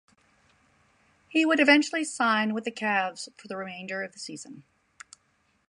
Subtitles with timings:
[1.29, 4.63] He would eventually sign with the Cavs for the remainder of the season.